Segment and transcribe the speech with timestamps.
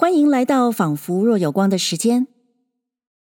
[0.00, 2.26] 欢迎来到仿佛若有光的时间。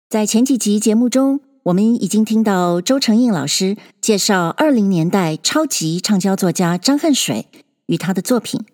[0.09, 7.47] 在前几集节目中，我们已经听到周承应老师介绍二零年代超级畅销作家张恨水
[7.85, 8.65] 与他的作品。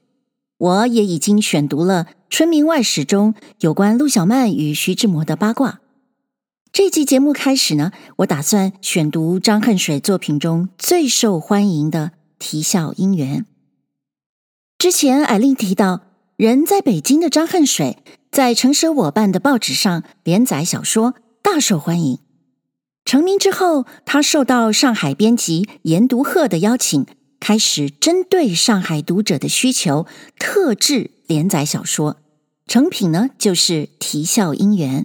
[0.58, 5.82] 我也已经选读了《春明外史》中有关陆小曼与徐志摩的八卦。
[6.72, 12.08] 这集节目开始呢，我打算选读张恨水作品中最受欢迎的
[12.40, 13.42] 《啼笑姻缘》。
[14.80, 16.11] 之前艾琳提到。
[16.42, 18.00] 人在北京的张恨水，
[18.32, 21.14] 在成舍我办的报纸上连载小说，
[21.44, 22.18] 大受欢迎。
[23.06, 27.06] 成名之后，他受到上海编辑严独鹤的邀请，
[27.40, 30.08] 开始针对上海读者的需求，
[30.40, 32.18] 特制连载小说。
[32.66, 35.04] 成品呢，就是《啼笑姻缘》。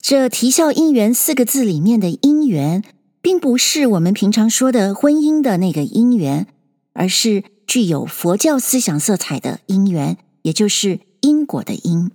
[0.00, 2.84] 这“啼笑姻缘”四个字里面的“姻缘”，
[3.20, 6.46] 并不是我们平常说的婚姻的那个姻缘，
[6.92, 10.16] 而是具有佛教思想色彩的姻缘。
[10.44, 12.12] 也就是因果的因。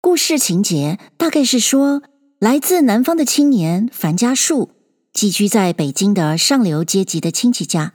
[0.00, 2.02] 故事情节大概是说，
[2.38, 4.70] 来自南方的青年樊家树
[5.12, 7.94] 寄居在北京的上流阶级的亲戚家，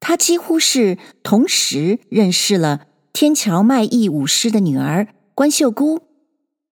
[0.00, 6.00] 他几乎是同时认识了天桥卖艺舞狮的女儿关秀姑，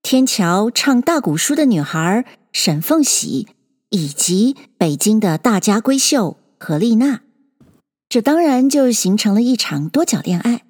[0.03, 3.49] 天桥唱大鼓书的女孩沈凤喜，
[3.91, 7.21] 以及北京的大家闺秀何丽娜。
[8.09, 10.63] 这当然就形成了一场多角恋爱。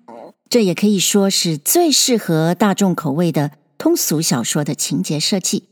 [0.51, 5.69] 这也可以说是最适合大众口味的通俗小说的情节设计。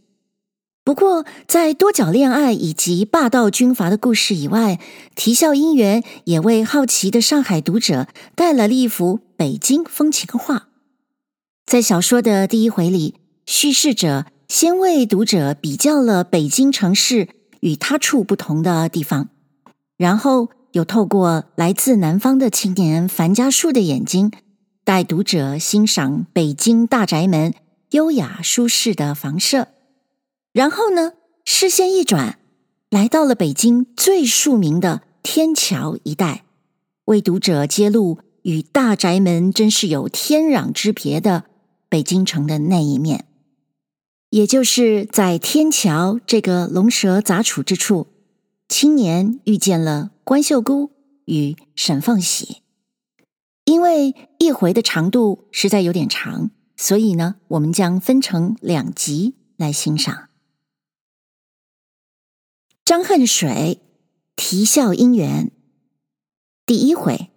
[0.85, 4.77] 不过，在多角恋爱以及霸道军阀的故事以外，
[5.17, 8.07] 《啼笑姻缘》也为好奇的上海读者
[8.37, 10.69] 带来了一幅北京风情画。
[11.67, 17.29] 在小说的第一回里，叙事者先为读者比较了北京城市
[17.61, 19.29] 与他处不同的地方，
[19.99, 24.31] 然后又透过来自南方的青年樊家树的眼睛。
[24.89, 27.53] 带读者欣赏北京大宅门
[27.91, 29.69] 优雅舒适的房舍，
[30.51, 31.13] 然后呢，
[31.45, 32.39] 视线一转，
[32.89, 36.47] 来到了北京最著名的天桥一带，
[37.05, 41.45] 为读者揭露与大宅门真是有天壤之别的
[41.91, 43.27] 北京城的那一面。
[44.31, 48.07] 也就是在天桥这个龙蛇杂处之处，
[48.67, 50.93] 青年遇见了关秀姑
[51.27, 52.63] 与沈凤喜。
[53.67, 60.29] 因为一回的长度实在有点长，所以呢，我们将分成两集来欣赏。
[62.85, 63.81] 张恨水
[64.37, 65.47] 《啼笑姻缘》
[66.65, 67.31] 第一回：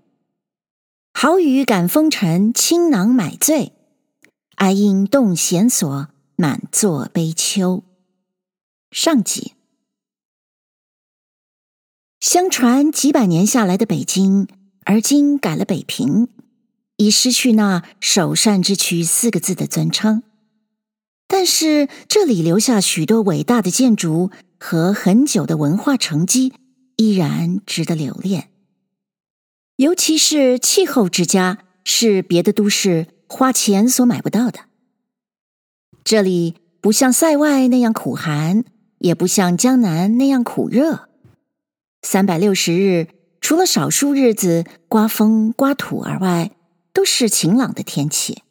[1.13, 3.73] 好雨感风尘，倾囊买醉；
[4.55, 7.83] 哀音动弦索，满座悲秋。
[8.91, 9.53] 上集。
[12.19, 14.47] 相传几百年下来的北京。
[14.83, 16.27] 而今改了北平，
[17.01, 20.21] 已失去那“首善之区”四个字的尊称，
[21.27, 24.29] 但是这里留下许多伟大的建筑
[24.59, 26.53] 和很久的文化成绩，
[26.97, 28.49] 依然值得留恋。
[29.77, 34.59] 尤其是气候之佳，是别的都市花钱所买不到的。
[36.03, 38.63] 这里不像塞外那样苦寒，
[38.99, 41.09] 也不像江南那样苦热，
[42.03, 43.07] 三百六十日。
[43.41, 46.51] 除了少数日子刮风刮土而外，
[46.93, 48.43] 都是晴朗的天气。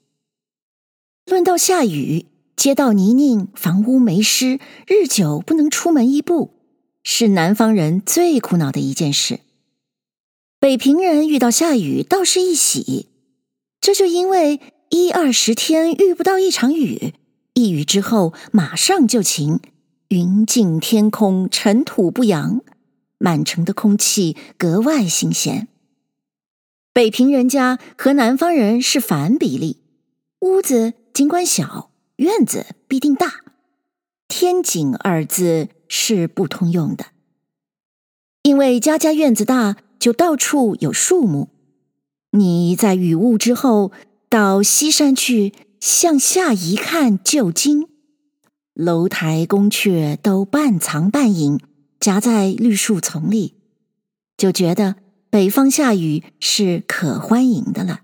[1.27, 6.55] 论到下雨，街道泥泞，房屋霉湿，日久不能出门一步，
[7.03, 9.41] 是南方人最苦恼的一件事。
[10.59, 13.07] 北平人遇到下雨倒是一喜，
[13.81, 17.15] 这就因为一二十天遇不到一场雨，
[17.55, 19.61] 一雨之后马上就晴，
[20.09, 22.61] 云净天空，尘土不扬。
[23.23, 25.69] 满城的空气格外新鲜。
[26.93, 29.79] 北平人家和南方人是反比例，
[30.41, 33.43] 屋子尽管小，院子必定大。
[34.27, 37.07] 天井二字是不通用的，
[38.43, 41.49] 因为家家院子大，就到处有树木。
[42.33, 43.93] 你在雨雾之后
[44.29, 47.89] 到西山去，向下一看，就惊，
[48.75, 51.61] 楼台宫阙都半藏半隐。
[51.99, 53.57] 夹在绿树丛里，
[54.37, 54.97] 就觉得
[55.31, 58.01] 北方下雨是可欢迎的了。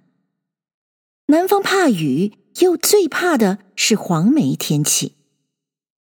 [1.27, 5.17] 南方怕雨，又最怕的是黄梅天气。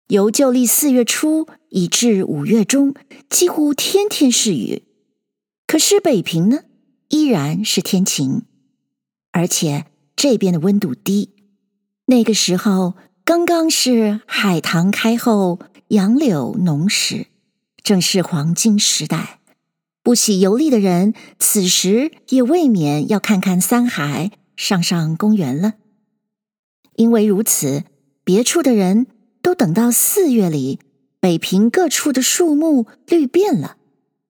[0.06, 2.94] 由旧历四月初以至五月中，
[3.28, 4.84] 几乎天天是雨。
[5.66, 6.60] 可是北平呢，
[7.08, 8.42] 依然是天晴，
[9.32, 11.30] 而且这边的温度低。
[12.06, 15.58] 那个时候刚刚是海棠开后，
[15.88, 17.26] 杨柳浓时。
[17.82, 19.39] 正是黄金时代，
[20.10, 25.74] 不喜游历的人，此时也未免要看看三海，上上公园了。
[26.96, 27.84] 因为如此，
[28.24, 29.06] 别处的人
[29.40, 30.80] 都等到四月里，
[31.20, 33.76] 北平各处的树木绿遍了，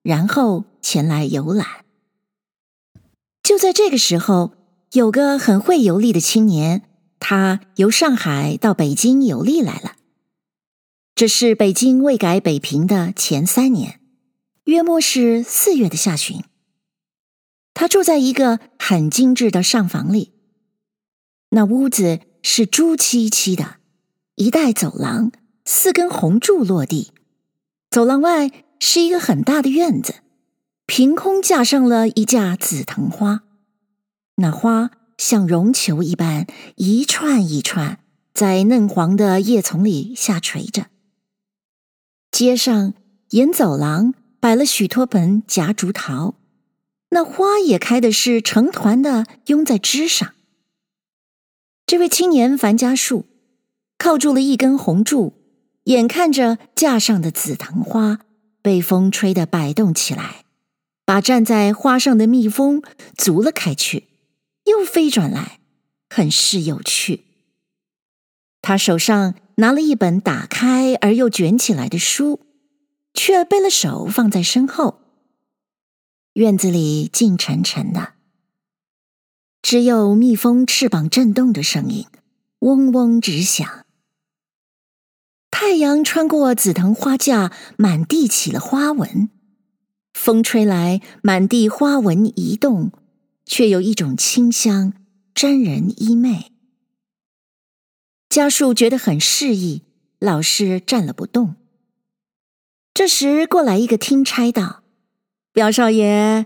[0.03, 1.65] 然后前来游览。
[3.41, 4.51] 就在这个时候，
[4.91, 6.83] 有个很会游历的青年，
[7.19, 9.93] 他由上海到北京游历来了。
[11.15, 13.99] 这是北京未改北平的前三年，
[14.71, 16.43] 约莫是四月的下旬。
[17.73, 20.33] 他住在一个很精致的上房里，
[21.49, 23.75] 那屋子是朱漆漆的，
[24.35, 25.31] 一带走廊，
[25.65, 27.11] 四根红柱落地，
[27.89, 30.15] 走廊外是一个很大的院子，
[30.85, 33.43] 凭空架上了一架紫藤花，
[34.35, 36.47] 那花像绒球一般，
[36.77, 37.99] 一串一串
[38.33, 40.87] 在嫩黄的叶丛里下垂着。
[42.31, 42.93] 街上
[43.31, 46.35] 沿走廊摆了许多盆夹竹桃。
[47.11, 50.33] 那花也开的是成团的，拥在枝上。
[51.85, 53.25] 这位青年樊家树
[53.97, 55.33] 靠住了一根红柱，
[55.85, 58.21] 眼看着架上的紫藤花
[58.61, 60.45] 被风吹得摆动起来，
[61.05, 62.81] 把站在花上的蜜蜂
[63.17, 64.07] 逐了开去，
[64.65, 65.59] 又飞转来，
[66.09, 67.25] 很是有趣。
[68.61, 72.39] 他手上拿了一本打开而又卷起来的书，
[73.13, 74.99] 却背了手放在身后。
[76.33, 78.13] 院子里静沉沉的，
[79.61, 82.07] 只有蜜蜂翅膀震动的声音，
[82.59, 83.85] 嗡嗡直响。
[85.49, 89.29] 太阳穿过紫藤花架，满地起了花纹。
[90.13, 92.91] 风吹来，满地花纹移动，
[93.45, 94.93] 却有一种清香，
[95.35, 96.45] 沾人衣袂。
[98.29, 99.83] 家树觉得很适意，
[100.19, 101.55] 老是站了不动。
[102.93, 104.83] 这时过来一个听差道。
[105.53, 106.45] 表少爷，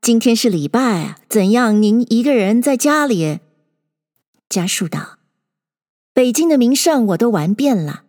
[0.00, 1.80] 今天是礼拜，怎样？
[1.80, 3.38] 您一个人在家里？
[4.48, 5.18] 家树道
[6.12, 8.04] ：“北京的名胜我都玩遍了。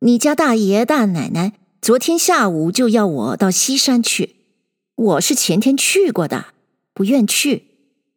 [0.00, 4.36] 你家大爷大奶奶昨天下午就要我到西山去，
[4.94, 6.54] 我是前天去过的，
[6.92, 7.64] 不愿去，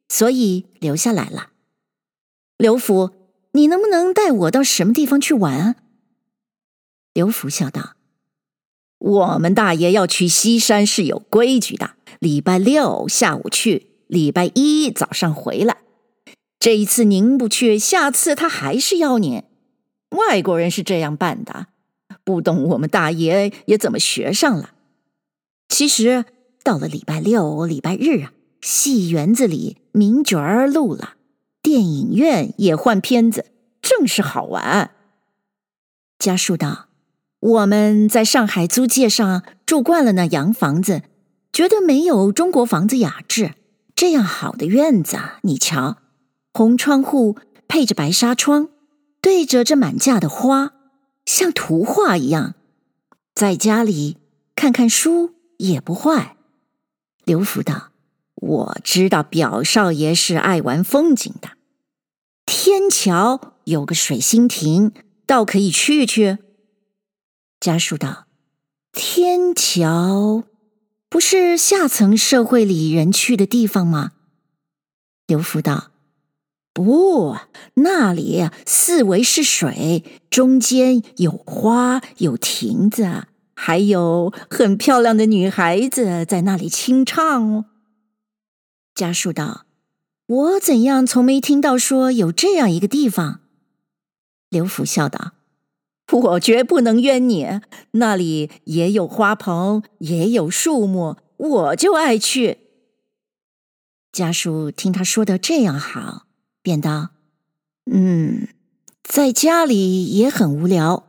[0.09, 1.51] 所以留下来了。
[2.57, 3.11] 刘福，
[3.53, 5.77] 你能不能带我到什么地方去玩？”
[7.13, 7.95] 刘福笑道。
[9.03, 15.79] 我们大爷要去西山是有规矩的，礼拜六下午去，礼拜一早上回来。
[16.57, 19.43] 这一次您不去，下次他还是要您。
[20.11, 21.67] 外国人是这样办的，
[22.23, 24.71] 不懂我们大爷也怎么学上了。
[25.67, 26.23] 其实
[26.63, 31.15] 到了礼拜六、礼拜日啊，戏园子里名角儿录了，
[31.61, 33.47] 电影院也换片子，
[33.81, 34.91] 正是好玩。
[36.17, 36.92] 家树道。
[37.43, 41.01] 我们在上海租界上住惯了那洋房子，
[41.51, 43.55] 觉得没有中国房子雅致。
[43.93, 45.97] 这样好的院子啊，你瞧，
[46.53, 47.35] 红窗户
[47.67, 48.69] 配着白纱窗，
[49.19, 50.71] 对着这满架的花，
[51.25, 52.55] 像图画一样。
[53.35, 54.15] 在家里
[54.55, 56.37] 看看书也不坏。
[57.25, 57.89] 刘福道
[58.35, 61.49] ：“我知道表少爷是爱玩风景的，
[62.45, 64.93] 天桥有个水心亭，
[65.27, 66.37] 倒可以去去。”
[67.63, 68.25] 家属道
[68.91, 70.43] ：“天桥
[71.07, 74.11] 不是下层社会里人去的地方吗？”
[75.27, 75.91] 刘福道
[76.73, 77.37] ：“不，
[77.75, 87.65] 那里四围是水，中间有花，有亭子，还有很漂亮的女孩子在那里清唱哦。”
[88.93, 89.65] 家属道
[90.27, 93.39] ：“我怎样从没听到说有这样一个地方？”
[94.51, 95.31] 刘福笑道。
[96.11, 97.47] 我绝不能冤你，
[97.91, 102.59] 那里也有花棚，也有树木，我就爱去。
[104.11, 106.27] 家属听他说的这样好，
[106.61, 107.09] 便道
[107.89, 108.47] ：“嗯，
[109.01, 111.07] 在家里也很无聊，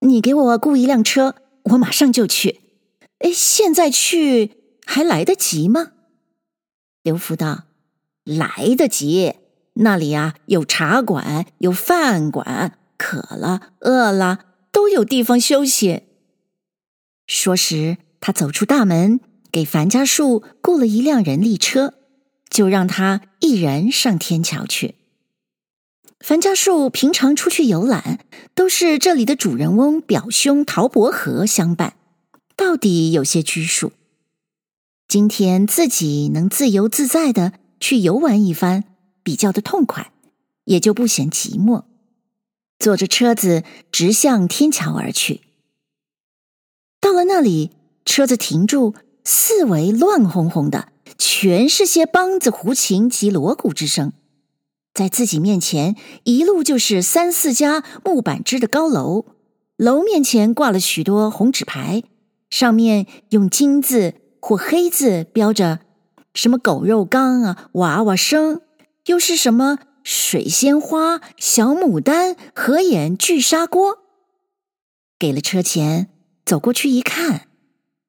[0.00, 1.34] 你给我雇一辆车，
[1.64, 2.60] 我马上就去。
[3.18, 4.52] 哎，现在去
[4.86, 5.92] 还来得及吗？”
[7.02, 7.64] 刘福道
[8.22, 9.34] ：“来得及，
[9.74, 16.02] 那里啊有茶馆，有饭馆。”渴了、饿了，都有地方休息。
[17.26, 21.94] 说时，他走出大门，给樊家树雇了一辆人力车，
[22.50, 24.96] 就让他一人上天桥去。
[26.18, 31.94] 樊家树平常出去游览，都是这里的主人翁表兄陶伯和相伴，
[32.54, 33.92] 到底有些拘束。
[35.08, 38.84] 今天自己能自由自在的去游玩一番，
[39.22, 40.12] 比较的痛快，
[40.64, 41.84] 也就不嫌寂寞。
[42.80, 45.42] 坐着车子直向天桥而去。
[47.00, 47.70] 到了那里，
[48.04, 54.12] 车子停住，四围乱哄哄的，全是些梆子、胡琴及锣鼓之声。
[54.92, 55.94] 在自己面前
[56.24, 59.24] 一路就是三四家木板支的高楼，
[59.76, 62.02] 楼面前挂了许多红纸牌，
[62.50, 65.80] 上面用金字或黑字标着
[66.34, 68.62] 什么“狗肉缸”啊、“娃娃声”，
[69.06, 73.98] 又是什么“水仙花”、“小牡丹”、“合眼聚砂锅”。
[75.18, 76.08] 给了车钱，
[76.44, 77.48] 走过去一看，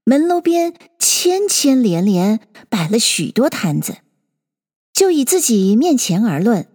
[0.06, 3.98] 门楼边千千连连摆了许多摊子。
[4.94, 6.68] 就以自己面前而论，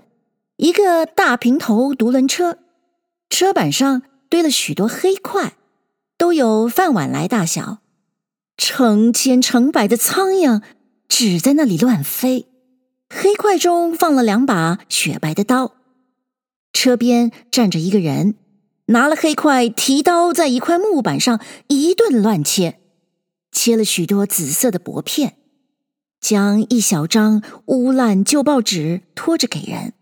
[0.56, 2.58] 一个大平头独轮车，
[3.30, 5.56] 车板上堆了许多黑块，
[6.18, 7.78] 都有饭碗来大小，
[8.56, 10.62] 成千成百的苍蝇
[11.08, 12.48] 只在那里乱飞。
[13.08, 15.72] 黑块中放了两把雪白的刀，
[16.72, 18.34] 车边站着一个人，
[18.86, 22.80] 拿了黑块提刀在一块木板上一顿乱切，
[23.52, 25.36] 切了许多紫色的薄片。
[26.18, 29.92] 将一小张污烂旧报纸拖着给人，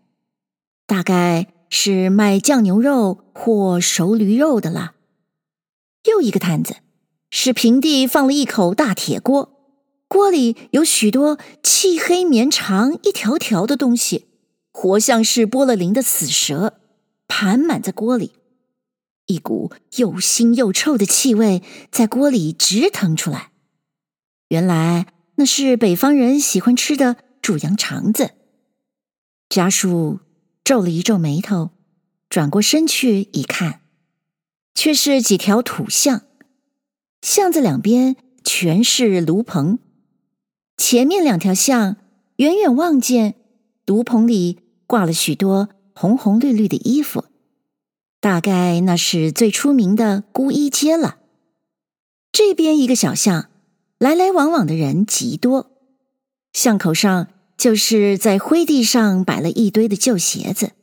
[0.87, 4.93] 大概是卖酱牛肉或熟驴肉的了。
[6.05, 6.77] 又一个摊子
[7.29, 9.54] 是平地放了一口大铁锅，
[10.07, 14.25] 锅里有许多漆黑绵长一条条的东西，
[14.71, 16.79] 活像是剥了鳞的死蛇，
[17.27, 18.33] 盘满在锅里，
[19.25, 23.51] 一股又腥又臭的气味在锅里直腾出来。
[24.49, 25.07] 原来。
[25.37, 28.31] 那是北方人喜欢吃的煮羊肠子。
[29.49, 30.21] 家属
[30.63, 31.71] 皱了一皱眉头，
[32.29, 33.81] 转过身去一看，
[34.73, 36.21] 却是几条土巷，
[37.21, 39.77] 巷子两边全是炉棚，
[40.77, 41.97] 前面两条巷
[42.37, 43.35] 远远望见
[43.85, 47.25] 炉棚里挂了许多红红绿绿的衣服，
[48.19, 51.17] 大概那是最出名的姑衣街了。
[52.31, 53.49] 这边一个小巷。
[53.97, 55.71] 来来往往的人极多，
[56.51, 60.73] 巷口上就是在灰地上摆了一堆的旧鞋子，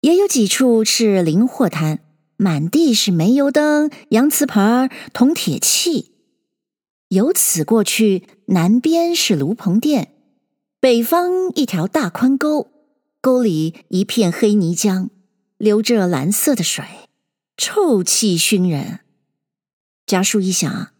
[0.00, 1.98] 也有几处是零货摊，
[2.36, 6.13] 满地是煤油灯、洋瓷盘、铜铁器。
[7.14, 10.12] 由此过去，南边是炉棚店，
[10.80, 12.72] 北方一条大宽沟，
[13.20, 15.10] 沟里一片黑泥浆，
[15.56, 16.84] 流着蓝色的水，
[17.56, 19.00] 臭气熏人。
[20.04, 20.90] 家属一想。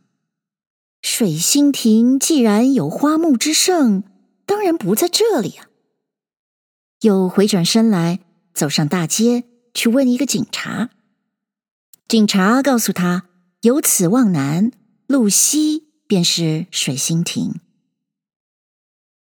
[1.02, 4.04] 水心亭既然有花木之盛，
[4.46, 5.66] 当然不在这里啊。
[7.00, 8.20] 又回转身来，
[8.54, 9.44] 走上大街
[9.74, 10.90] 去问一个警察。
[12.06, 13.26] 警察告诉他，
[13.62, 14.70] 由此往南，
[15.08, 17.60] 路西便是水心亭。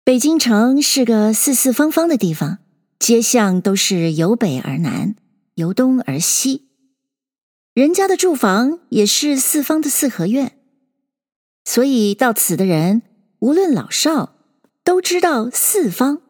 [0.04, 2.58] 北京城是个四四方方的地方，
[2.98, 5.14] 街巷都是由北而南，
[5.54, 6.68] 由东而西，
[7.74, 10.58] 人家的住房也是四方的四合院。
[11.64, 13.02] 所以到此的人，
[13.40, 14.36] 无论老少，
[14.82, 16.22] 都知道四方。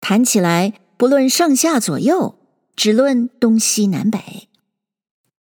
[0.00, 2.38] 谈起来，不论上下左右，
[2.76, 4.48] 只论东西南北。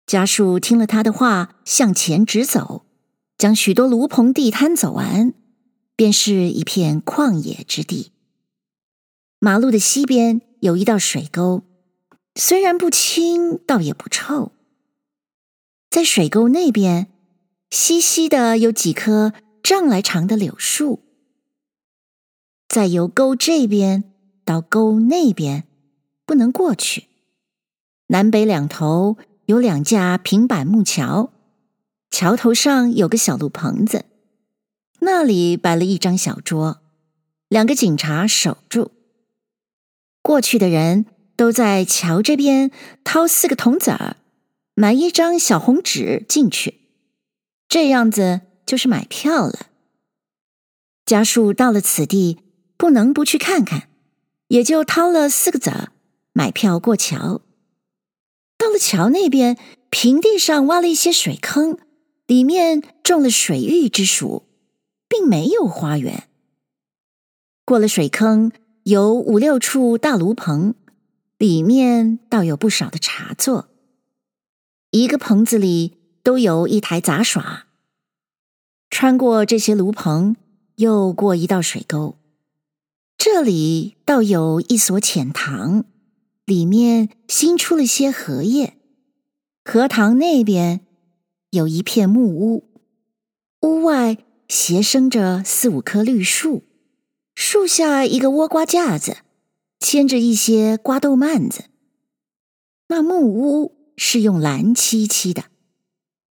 [0.07, 2.85] 家属听了他的话，向前直走，
[3.41, 5.33] 将许多炉棚地摊走完，
[5.97, 8.13] 便是一片旷野之地。
[9.39, 11.63] 马路的西边有一道水沟，
[12.35, 14.53] 虽然不清，倒也不臭。
[15.89, 17.09] 在水沟那边。
[17.71, 19.33] 稀稀的有几棵
[19.63, 21.05] 丈来长的柳树，
[22.69, 24.03] 再由沟这边
[24.45, 25.69] 到沟那边，
[26.27, 27.07] 不能过去。
[28.09, 29.17] 南北两头
[29.47, 31.33] 有两架平板木桥，
[32.11, 34.05] 桥头上有个小路棚子，
[34.99, 36.83] 那里摆了一张小桌，
[37.49, 38.91] 两个警察守住。
[40.21, 42.71] 过去的人都在桥这边
[43.05, 44.17] 掏四个铜子儿，
[44.75, 46.81] 买一张小红纸进去。
[47.69, 49.67] 这样子就是买票了。
[51.07, 52.39] 家属到了此地，
[52.77, 53.89] 不能不去看看，
[54.49, 55.93] 也就掏了四个子儿
[56.33, 57.41] 买票过桥。
[58.59, 59.57] 到了桥那边，
[59.89, 61.79] 平地上挖了一些水坑，
[62.31, 64.45] 里面种了水芋之属，
[65.09, 66.29] 并没有花园。
[67.65, 68.53] 过了水坑，
[68.85, 70.77] 有五六处大炉棚，
[71.39, 73.67] 里面倒有不少的茶座。
[74.93, 75.97] 一个棚子里。
[76.23, 77.67] 都有一台杂耍。
[78.91, 80.37] 穿过这些炉棚，
[80.77, 82.19] 又过一道水沟，
[83.17, 85.87] 这里倒有一所浅塘，
[86.45, 88.75] 里面新出了些荷叶。
[89.65, 90.87] 荷塘那边
[91.51, 92.65] 有一片木屋，
[93.63, 96.65] 屋外斜生着四五棵绿树，
[97.35, 99.19] 树下一个倭瓜架子，
[99.81, 101.65] 牵着一些瓜豆蔓子。
[102.89, 105.45] 那木屋是用蓝漆漆的。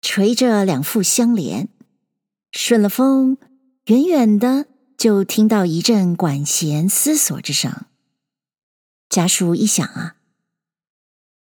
[0.02, 1.68] 垂着两副相连，
[2.54, 3.38] 顺了风，
[3.88, 4.66] 远远的
[4.98, 7.86] 就听到一阵管弦思索之声。
[9.10, 10.16] 家树一想啊，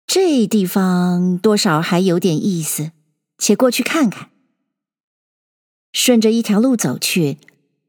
[0.05, 2.91] 这地方多少还有点意思，
[3.43, 4.29] 且过去看看。
[5.91, 7.39] 顺着一条路走去，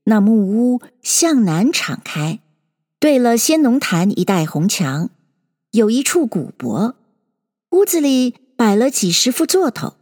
[0.02, 2.40] 那木屋向南敞开，
[2.98, 5.10] 对了先农坛一带红墙，
[5.70, 6.96] 有一处古柏，
[7.70, 9.94] 屋子里摆了几十副座头。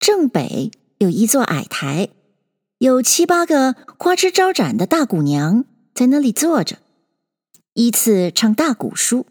[0.00, 2.08] 正北有一座矮台，
[2.78, 5.64] 有七八个花枝招展的大鼓娘
[5.94, 6.78] 在那里坐着，
[7.74, 9.26] 依次唱大鼓书。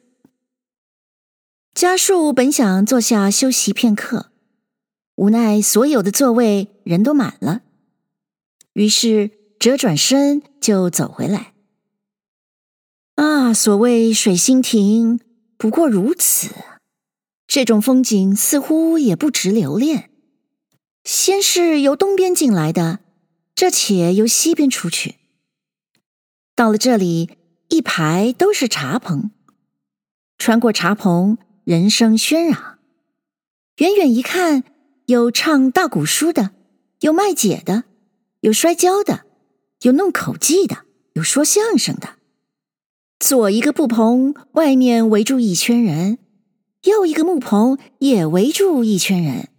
[1.74, 4.29] 家树本想坐下休息片刻，
[5.20, 7.64] 无奈所有的座位人都满了，
[8.72, 11.52] 于是折转身就走回来。
[13.16, 15.20] 啊，所谓水心亭，
[15.58, 16.56] 不过如此。
[17.46, 20.10] 这种风景似乎也不值留恋。
[21.04, 23.00] 先是由东边进来的，
[23.54, 25.16] 这且由西边出去。
[26.56, 27.32] 到了这里，
[27.68, 29.32] 一排都是茶棚，
[30.38, 32.80] 穿过茶棚，人声喧嚷。
[33.80, 34.64] 远远一看，
[35.10, 36.52] 有唱大鼓书的，
[37.00, 37.86] 有卖解的，
[38.42, 39.26] 有摔跤的，
[39.82, 42.18] 有弄口技的，有说相声的。
[43.20, 46.18] 左一个布棚，外面围住一圈人；
[46.84, 49.50] 右一个木棚，也围住一圈人。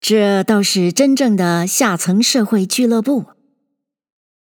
[0.00, 3.26] 这倒是真正的下层社会俱乐部。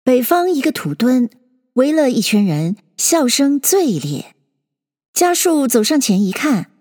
[0.03, 1.29] 北方一个土墩
[1.73, 4.33] 围了一圈人，笑声最烈。
[5.13, 6.71] 家树走上前一看，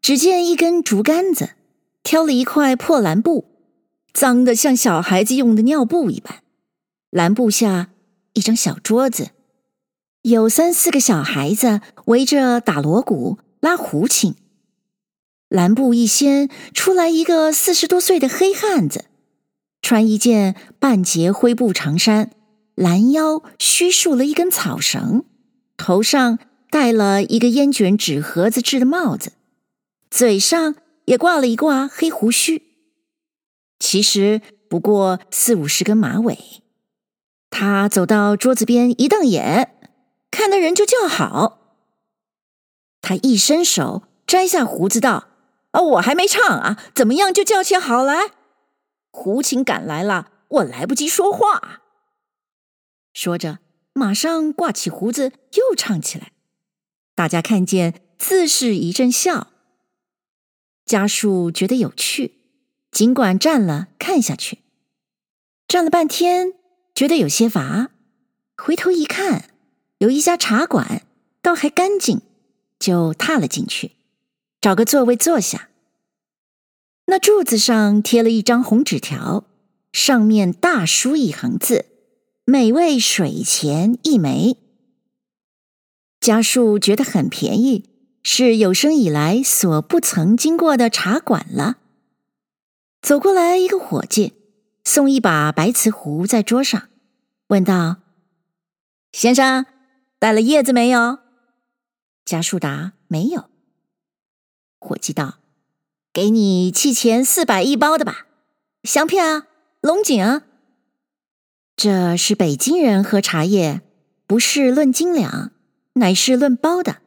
[0.00, 1.56] 只见一根竹竿子
[2.02, 3.46] 挑了一块破蓝布，
[4.12, 6.42] 脏得像小孩子用的尿布一般。
[7.10, 7.90] 蓝布下
[8.32, 9.30] 一张小桌子，
[10.22, 14.34] 有三四个小孩子围着打锣鼓、拉胡琴。
[15.48, 19.04] 蓝布一掀，出来一个四十多岁的黑汉子，
[19.82, 22.30] 穿一件半截灰布长衫，
[22.74, 25.24] 拦腰虚束了一根草绳，
[25.76, 26.38] 头上
[26.70, 29.32] 戴了一个烟卷纸盒子制的帽子，
[30.10, 30.74] 嘴上
[31.06, 32.62] 也挂了一挂黑胡须，
[33.78, 36.38] 其实不过四五十根马尾。
[37.50, 39.76] 他走到桌子边一瞪眼，
[40.30, 41.58] 看的人就叫好。
[43.00, 45.28] 他一伸手摘下胡子道。
[45.72, 48.32] 啊，我还没唱啊，怎么样就叫起好来？
[49.10, 51.80] 胡琴赶来了，我来不及说话。
[53.14, 53.60] 说着，
[53.94, 56.32] 马上挂起胡子又唱起来。
[57.14, 59.51] 大家看见，自是一阵笑。
[60.92, 62.32] 家树觉得有趣，
[62.90, 64.58] 尽管站了看下去。
[65.66, 66.52] 站了半天，
[66.94, 67.88] 觉得有些乏，
[68.58, 69.48] 回头一看，
[70.00, 71.06] 有一家茶馆，
[71.40, 72.20] 倒还干净，
[72.78, 73.92] 就踏了进去。
[74.60, 75.70] 找个座位坐下，
[77.06, 79.46] 那柱子上贴了一张红纸条，
[79.94, 81.86] 上面大书一行字
[82.44, 84.58] ：“每位水钱一枚。”
[86.20, 87.88] 家树觉得很便宜，
[88.22, 91.78] 是有生以来所不曾经过的茶馆了。
[93.02, 94.34] 走过来一个伙计，
[94.84, 96.88] 送一把白瓷壶在桌上，
[97.48, 97.96] 问道
[99.12, 99.66] ：“先生，
[100.18, 101.18] 带了叶子没有？”
[102.24, 103.50] 家树答：“没有。”
[104.78, 105.38] 伙计道
[106.14, 108.26] ：“给你契钱四百一包的吧，
[108.84, 109.46] 香片啊，
[109.80, 110.42] 龙井啊。
[111.74, 113.82] 这是北京人喝茶叶，
[114.28, 115.50] 不是论斤两，
[115.94, 117.01] 乃是论包的。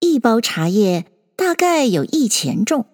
[0.00, 2.86] 一包茶叶大概有一钱重，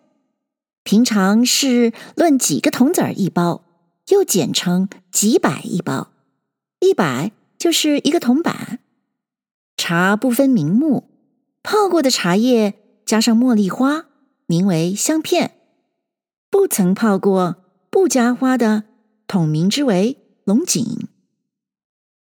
[0.82, 3.64] 平常是论几个铜子儿一包，
[4.08, 6.12] 又简称几百一包。
[6.80, 8.78] 一百就是一个铜板。
[9.76, 11.10] 茶不分名目，
[11.62, 12.74] 泡过的茶叶。”
[13.06, 14.06] 加上茉莉花，
[14.46, 15.50] 名为香片；
[16.48, 17.56] 不曾泡过、
[17.90, 18.84] 不加花的，
[19.26, 21.08] 统名之为龙井。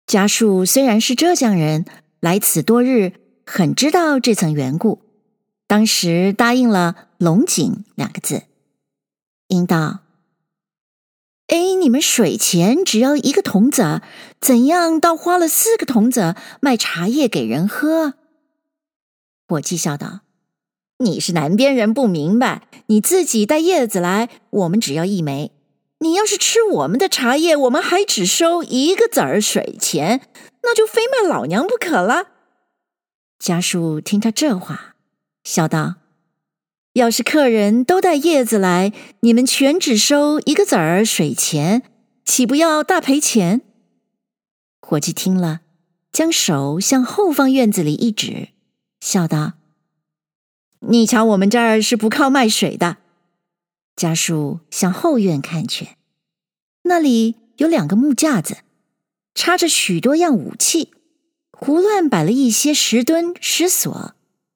[0.07, 1.83] 家树虽然是浙江人，
[2.21, 3.11] 来此多日，
[3.45, 4.99] 很知道这层缘故，
[5.67, 8.43] 当时答应了“龙井”两个字。
[9.47, 9.99] 应道
[11.47, 14.01] ：“哎，你们水钱只要一个铜子，
[14.39, 18.13] 怎样倒花了四个铜子卖茶叶给人喝？”
[19.47, 20.21] 伙计笑道。
[20.99, 22.67] 你是南边人，不明白。
[22.85, 25.51] 你自己带叶子来，我们只要一枚。
[25.97, 30.21] 你要是吃我们的茶叶，我们还只收一个子儿水钱，
[30.61, 32.27] 那就非卖老娘不可了。
[33.41, 34.93] 家树听他这话，
[35.43, 35.95] 笑道
[36.93, 41.81] ：“要是客人都带叶子来，你们全只收一个子儿水钱，
[42.23, 43.61] 岂不要大赔钱？”
[44.79, 45.61] 伙计听了，
[46.11, 48.49] 将手向后方院子里一指，
[48.99, 49.53] 笑道。
[50.81, 52.97] 你瞧，我们这儿是不靠卖水的。
[53.95, 55.95] 家树向后院看去，
[56.83, 58.57] 那里有两个木架子，
[59.33, 60.93] 插着许多样武器，
[61.63, 64.15] 胡乱摆了一些石墩、石锁，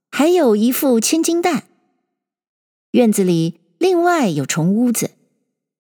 [0.10, 1.68] 还有一副千金蛋。
[2.94, 5.12] 院子里另外有重屋子，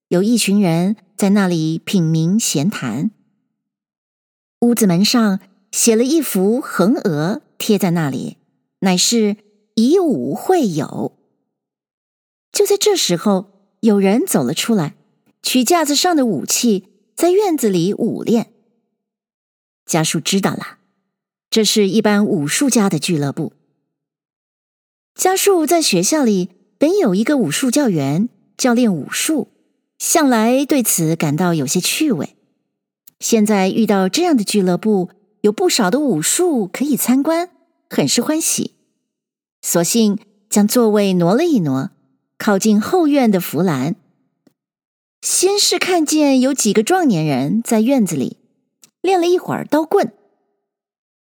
[0.09, 3.09] 有一群人在那里品茗闲谈。
[4.59, 5.39] 屋子门上
[5.71, 8.37] 写了一幅横额，贴在那里，
[8.81, 9.37] 乃是
[9.73, 11.17] 以武会友。
[12.51, 13.47] 就在这时候，
[13.79, 14.95] 有人走了出来，
[15.41, 18.53] 取架子上的武器，在院子里舞练。
[19.87, 20.77] 家树知道了，
[21.55, 23.53] 这是一般武术家的俱乐部。
[25.15, 29.47] 家树在学校里本有一个武术教员，教练武术，
[29.97, 32.35] 向来对此感到有些趣味。
[33.21, 35.07] 现在遇到这样的俱乐部，
[35.39, 37.49] 有不少的武术可以参观，
[37.89, 38.73] 很是欢喜。
[39.61, 41.91] 索性将座位挪了一挪，
[42.37, 43.95] 靠近后院的扶栏。
[45.21, 48.35] 先是看见有几个壮年人在院子里
[49.01, 50.11] 练了一会儿刀棍，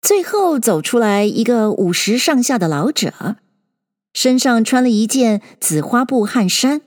[0.03, 3.37] 最后走出来一个五十上下的老者，
[4.13, 6.83] 身上穿了一件紫花布汗衫，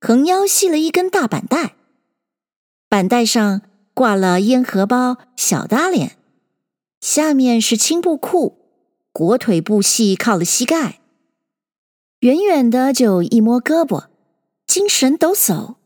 [0.00, 1.74] 横腰系了一根大板带，
[2.88, 3.60] 板带上。
[3.96, 6.18] 挂了烟荷包、小搭脸，
[7.00, 8.58] 下面是青布裤，
[9.10, 11.00] 裹腿布细靠了膝盖。
[12.20, 14.08] 远远的就一摸胳膊，
[14.66, 15.76] 精神抖擞。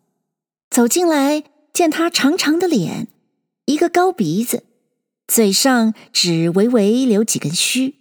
[0.68, 3.06] 走进来，见他长长的脸，
[3.66, 4.64] 一个高鼻子，
[5.30, 7.94] 嘴上只微微留几根须。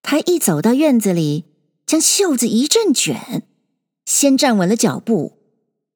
[0.00, 1.46] 他一走到院子里，
[1.84, 3.42] 将袖子一阵卷，
[4.06, 5.40] 先站稳了脚步，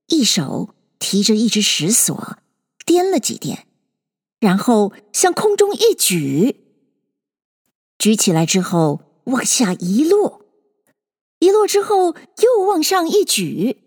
[0.08, 2.38] 一手提着一只石锁。
[2.84, 3.68] 颠了几颠，
[4.40, 6.56] 然后向空中一举，
[7.96, 10.44] 举起来之后往下一落，
[11.38, 13.78] 一落之后又往上一举。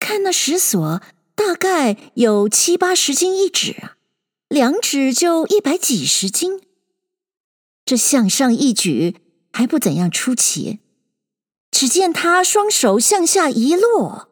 [0.00, 1.00] 看那石锁，
[1.36, 3.96] 大概有七八十斤一指啊，
[4.50, 6.60] 两指就一百几十斤。
[7.84, 9.14] 这向上一举
[9.52, 10.80] 还不怎样出奇，
[11.70, 14.28] 只见他双手向下一落。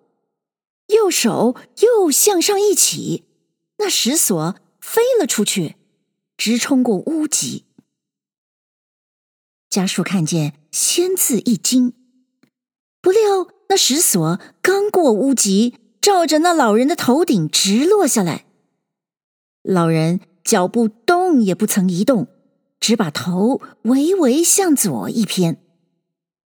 [0.89, 3.27] 右手又向上一起，
[3.77, 5.77] 那石锁飞了出去，
[6.37, 7.67] 直冲过屋脊。
[9.71, 11.93] 家树看见，先自一惊，
[13.01, 18.47] 不料那石锁刚过屋脊，照着那老人的头顶直落下来。
[19.69, 22.29] 老人脚步动也不曾移动，
[22.81, 25.63] 只把头微微向左一偏，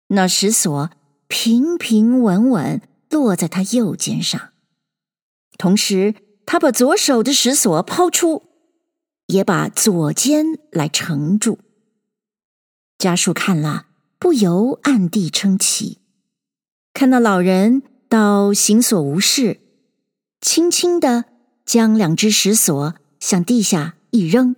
[0.07, 0.89] 那石锁
[1.27, 2.81] 平平稳稳。
[3.11, 4.51] 落在他右肩上，
[5.57, 6.13] 同时
[6.45, 8.43] 他把左手的石锁抛出，
[9.25, 11.57] 也把左肩来承住。
[12.99, 13.87] 家属看了，
[14.19, 15.97] 不由暗地称奇。
[16.93, 19.59] 看那老人倒行所无事，
[20.39, 21.25] 轻轻的
[21.69, 24.55] 将两只石锁向地下一扔。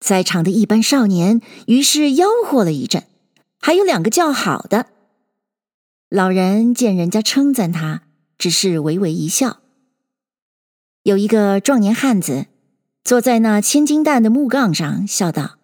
[0.00, 3.04] 在场的一班少年于是吆喝了一阵，
[3.60, 4.86] 还有两个叫好的。
[6.08, 8.04] 老人见人家称赞他，
[8.38, 9.58] 只是微微一笑。
[11.02, 12.46] 有一个壮年汉子
[13.04, 15.58] 坐在那千斤担的木杠上，笑道：“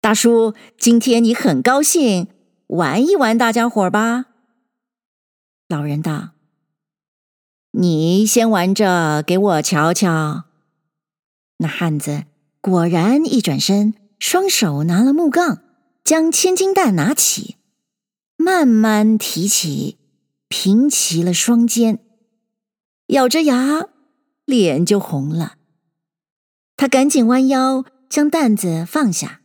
[0.00, 2.28] 大叔，今天你很高兴，
[2.68, 4.26] 玩一玩大家伙吧。”
[5.66, 6.28] 老人道
[7.78, 10.44] ：“你先玩着，给我瞧瞧。”
[11.58, 12.24] 那汉子
[12.62, 15.62] 果然一转身，双手拿了木杠，
[16.02, 17.56] 将千斤担拿起。
[18.36, 19.98] 慢慢提起，
[20.48, 21.98] 平齐了双肩，
[23.08, 23.88] 咬着牙，
[24.46, 25.56] 脸就红了。
[26.76, 29.40] 他赶紧弯腰将担子放下，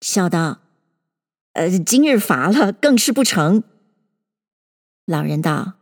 [0.00, 0.60] 笑道
[1.54, 3.62] ：“呃，今日乏了，更是不成。”
[5.06, 5.74] 老人道：“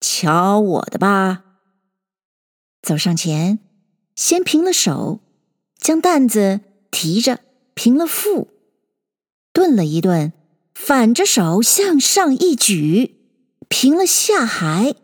[0.00, 1.44] 瞧我的吧。”
[2.82, 3.58] 走上前，
[4.14, 5.20] 先平了手，
[5.78, 7.40] 将担子提着，
[7.74, 8.48] 平了腹，
[9.52, 10.32] 顿了一顿。
[10.78, 13.16] 反着手向上一举，
[13.66, 14.94] 平了下骸，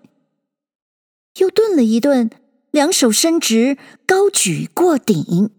[1.39, 2.31] 又顿了一顿，
[2.71, 5.51] 两手伸直，高举过顶。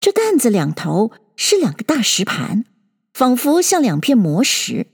[0.00, 2.64] 这担子两头是两个大石盘，
[3.14, 4.88] 仿佛像两片磨石。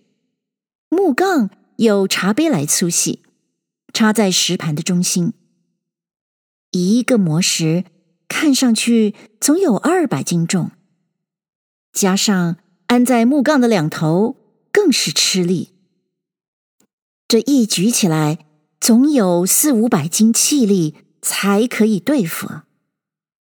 [0.91, 3.23] 木杠有茶杯来粗细，
[3.93, 5.33] 插在石盘的中心。
[6.71, 7.85] 一个磨石
[8.29, 10.71] 看上去总有二百斤重，
[11.93, 12.57] 加上。
[12.89, 14.37] 安在木杠的两头，
[14.71, 15.73] 更是吃力。
[17.27, 18.45] 这一举起来，
[18.79, 22.51] 总有四五百斤气力才可以对付。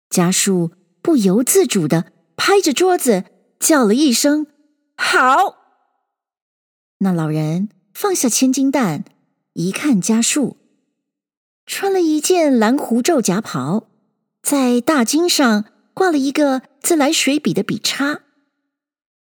[0.08, 0.70] 家树
[1.02, 3.24] 不由自主的拍着桌子
[3.60, 4.46] 叫了一声
[4.96, 5.58] ：“好！”
[7.00, 9.04] 那老人放下千斤担，
[9.52, 10.56] 一看家树，
[11.64, 13.86] 穿了一件蓝狐皱夹袍，
[14.42, 18.22] 在大襟上挂了一个自来水笔的笔叉，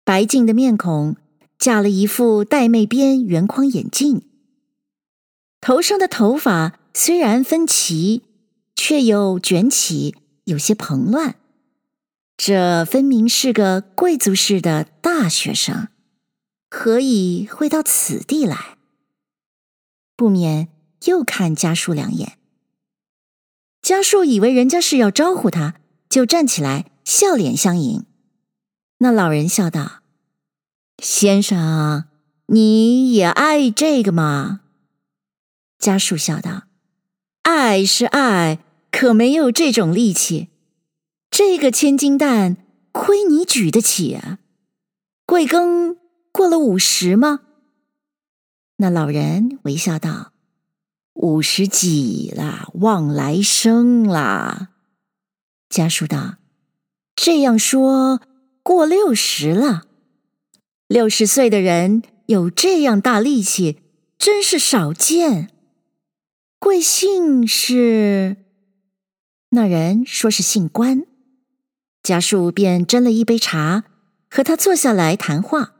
[0.05, 1.17] 白净的面孔
[1.59, 4.23] 架了一副玳瑁边圆框眼镜，
[5.61, 8.23] 头上的头发虽然分齐，
[8.75, 11.37] 却又卷起，有些蓬乱。
[12.39, 15.89] 这分明是个贵族式的大学生，
[16.79, 18.77] 何以会到此地来？
[20.15, 20.69] 不免
[21.07, 22.37] 又看家树两眼。
[23.81, 25.77] 家树以为人家是要招呼他，
[26.11, 28.05] 就站起来，笑脸相迎。
[28.99, 30.03] 那老人笑道
[31.03, 32.05] ：“先生，
[32.49, 34.61] 你也爱这个吗？”
[35.81, 36.65] 家树笑道
[37.43, 38.59] ：“爱是爱，
[38.91, 40.51] 可没有这种力气。”
[41.33, 42.59] 这个千斤担，
[42.93, 44.39] 亏你举得起啊？
[45.25, 45.97] 贵庚
[46.37, 47.41] 过了五十吗？
[48.77, 50.35] 那老人微笑道
[51.17, 54.69] ：“五十几了，望来生啦。”
[55.71, 56.37] 家树道
[57.17, 58.21] ：“这样说，
[58.63, 59.87] 过六十了。
[60.89, 63.81] 六十岁的人有这样大力气，
[64.19, 65.51] 真是少见。
[66.59, 68.37] 贵姓是？”
[69.53, 71.07] 那人说是姓关。
[72.03, 73.85] 家树便斟了一杯茶，
[74.31, 75.76] 和他坐下来谈话，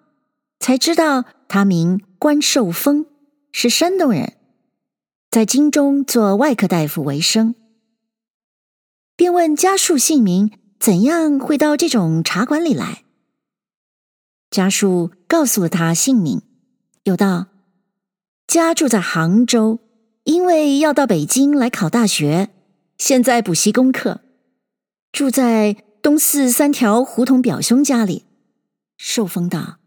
[0.59, 3.07] 才知道他名关寿峰，
[3.53, 4.37] 是山东人，
[5.31, 7.55] 在京中做外科大夫为生。
[9.17, 13.05] 便问家树姓名，怎样会到这种茶馆里来？
[14.51, 16.43] 家树告诉了他姓名，
[17.05, 17.47] 又道：
[18.47, 19.81] 家住在杭州，
[20.25, 22.51] 因为要到北京来考大学，
[22.99, 24.21] 现在补习功课，
[25.13, 25.83] 住在。
[26.03, 28.27] 东四三条胡同表兄家里，
[28.97, 29.79] 寿峰道：“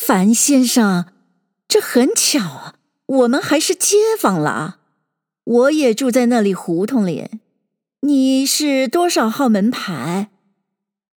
[0.00, 1.06] 樊先生，
[1.66, 4.78] 这很巧啊，我们还是街坊了。
[5.42, 7.28] 我也住在那里胡同里。
[8.02, 10.30] 你是多少号门牌？”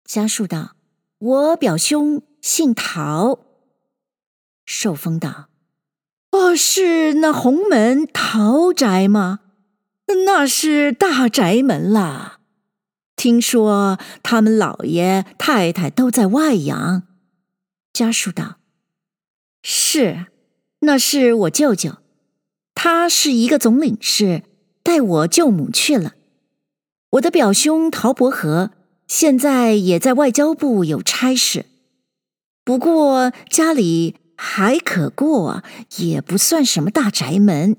[0.04, 0.76] 家树道
[1.20, 3.39] ：“我表兄姓陶。”
[4.65, 5.50] 寿丰道
[6.32, 9.41] ：“哦，是那红门陶宅吗？
[10.26, 12.39] 那是大宅门啦。”
[13.15, 17.04] 听说他们老爷太太都在外洋，
[17.94, 18.56] 家树道
[19.63, 20.26] ：“是，
[20.80, 21.97] 那是我舅舅，
[22.74, 24.43] 他是一个总领事，
[24.82, 26.15] 带我舅母去了。
[27.12, 28.71] 我的表兄陶伯和
[29.08, 31.65] 现在也在外交部有差事，
[32.63, 35.63] 不过家里还可过，
[35.97, 37.76] 也不算什么大宅门。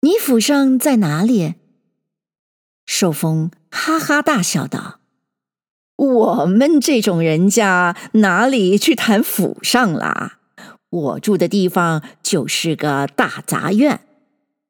[0.00, 1.54] 你府上在哪里？”
[2.86, 5.00] 寿丰哈哈大笑道
[5.96, 10.37] ：“我们这种人家哪里去谈府上啦？
[10.90, 14.00] 我住的地方就是个大杂院。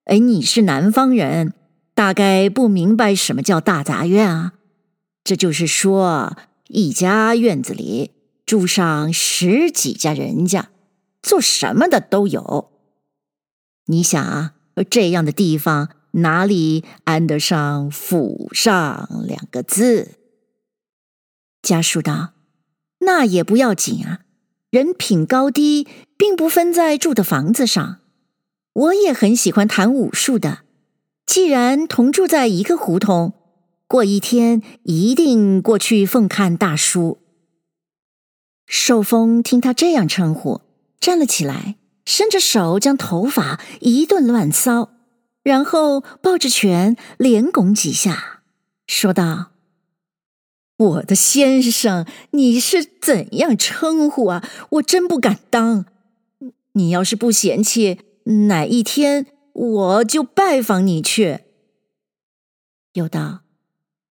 [0.04, 1.54] 哎，你是南方人，
[1.94, 4.54] 大概不明白什么叫大杂院啊？
[5.22, 6.36] 这就是说，
[6.68, 8.12] 一家院子里
[8.46, 10.70] 住上十几家人家，
[11.22, 12.70] 做什么的都有。
[13.86, 14.54] 你想啊，
[14.90, 20.12] 这样的地方。”哪里安得上“府上”两个字？
[21.60, 22.32] 家属道
[23.00, 24.20] ：“那也不要紧啊，
[24.70, 25.86] 人品高低
[26.18, 28.00] 并不分在住的房子上。
[28.74, 30.58] 我也很喜欢谈武术的，
[31.24, 33.32] 既然同住在一个胡同，
[33.86, 37.18] 过一天一定过去奉看大叔。”
[38.68, 40.60] 寿丰听他这样称呼，
[41.00, 44.90] 站了起来，伸着手将头发一顿乱搔。
[45.44, 48.42] 然后抱着拳连拱几下，
[48.86, 49.52] 说道
[50.76, 54.46] ：“我的先生，你是怎样称呼啊？
[54.72, 55.86] 我真不敢当。
[56.78, 58.00] 你要是不嫌弃，
[58.46, 61.40] 哪一天我就拜访你去。”
[62.94, 63.40] 又道：“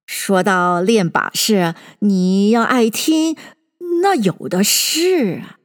[0.05, 3.35] 说到练把式，你要爱听，
[4.03, 5.57] 那有的是啊。”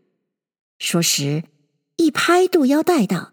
[0.79, 1.45] 说时，
[1.97, 3.33] 一拍肚腰带道。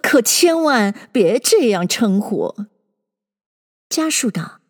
[0.00, 2.54] 可千万别这样称呼。
[3.88, 4.60] 家树道：“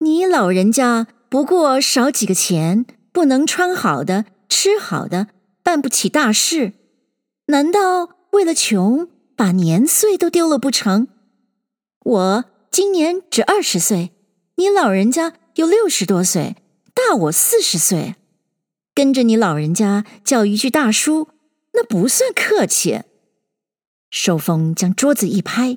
[0.00, 5.28] 你老人家不过少几个钱，不能穿好的、吃好的，
[5.62, 6.74] 办不起大事，
[7.46, 11.08] 难道为了穷把年岁都丢了不成？
[12.04, 14.12] 我今年只二十岁，
[14.56, 16.56] 你老人家有六十多岁，
[16.94, 18.16] 大我四十岁，
[18.94, 21.28] 跟着你老人家叫一句大叔，
[21.72, 23.02] 那不算客气。”
[24.10, 25.76] 寿峰将桌子一拍，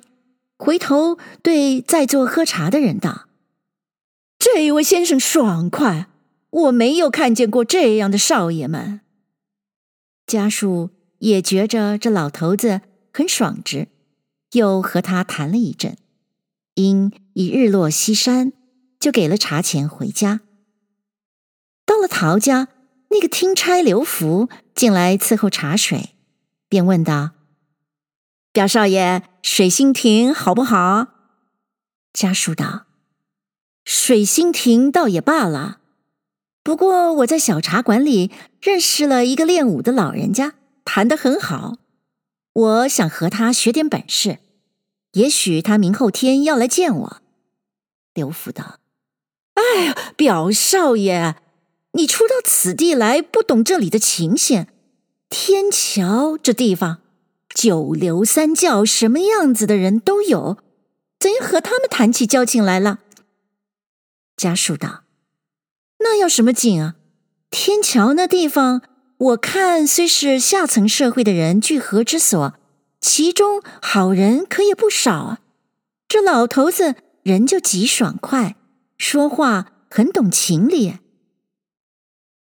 [0.56, 3.26] 回头对在座喝茶的人道
[4.38, 6.08] ：“这位先生爽快，
[6.50, 9.00] 我没有看见过这样的少爷们。”
[10.26, 12.80] 家树也觉着这老头子
[13.12, 13.88] 很爽直，
[14.52, 15.96] 又和他谈了一阵。
[16.74, 18.52] 因已日落西山，
[19.00, 20.40] 就给了茶钱回家。
[21.84, 22.68] 到了陶家，
[23.10, 26.10] 那个听差刘福进来伺候茶水，
[26.68, 27.30] 便问道
[28.52, 31.08] ：“表少爷，水心亭好不好？”
[32.14, 32.86] 家属道
[33.84, 35.80] ：“水心亭倒也罢了，
[36.62, 40.54] 不过我在小茶馆里认识了一个练武的老人家，
[40.90, 41.76] 弹得很好，
[42.54, 44.38] 我想和他学点本事。
[45.12, 47.22] 也许他明后天要来见我。”
[48.14, 48.78] 刘福道
[49.52, 51.36] ：“哎呀，表少爷。”
[51.92, 54.66] 你初到此地来，不懂这里的情形。
[55.28, 57.02] 天桥这地方，
[57.54, 60.56] 九流三教，什么样子的人都有，
[61.20, 63.00] 怎样和他们谈起交情来了？
[64.38, 65.04] 家属道
[66.00, 66.94] ：“那要什么景啊？
[67.50, 68.82] 天桥那地方，
[69.18, 72.54] 我看虽是下层社会的人聚合之所，
[73.00, 75.40] 其中好人可也不少啊。
[76.06, 78.54] 这老头子人就极爽快，
[78.96, 80.98] 说话很懂情理。”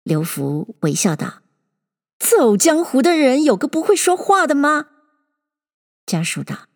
[0.03, 1.41] 刘福微笑道
[2.19, 4.87] ：“走江湖的人有个不会说话的吗？”
[6.05, 6.67] 家属道：“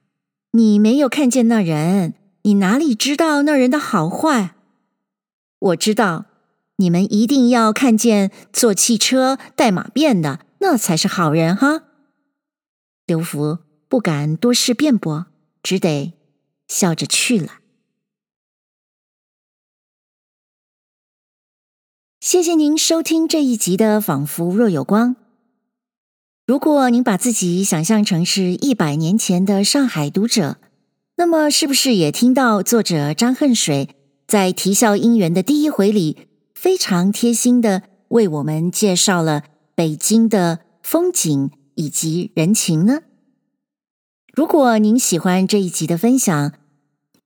[0.51, 4.55] 你没有看见那人，你哪里知道那人的好坏？
[5.59, 6.25] 我知道，
[6.79, 11.83] 你们一定要看见坐汽车带马便的，那才是好人哈。”
[13.05, 15.27] 刘福不敢多事辩驳，
[15.61, 16.13] 只得
[16.67, 17.59] 笑着去了。
[22.21, 25.15] 谢谢您收听这一集的《仿佛若有光》。
[26.45, 30.57] 如果您把自己想象成是一百年前的上海读者，
[31.15, 33.95] 那么是不是也听到作者张恨水
[34.27, 36.28] 在《啼笑姻缘》的第一回里
[36.59, 39.43] 非常贴心的为我们介绍了
[39.75, 42.99] 北京的风景以及人情呢？
[44.33, 46.51] 如果您喜欢这一集的分享，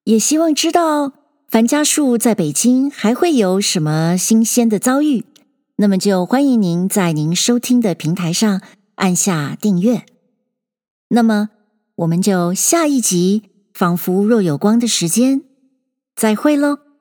[0.03, 1.13] 也希望知道。
[1.49, 5.25] 樊家树在北京还会有什么新鲜的遭遇？
[5.77, 8.61] 那么就欢迎您在您收听的平台上
[8.95, 10.05] 按下订阅。
[11.09, 11.49] 那么
[11.95, 13.41] 我们就下一集
[13.73, 15.41] 《仿佛若有光》的时间
[16.15, 16.92] 再会喽。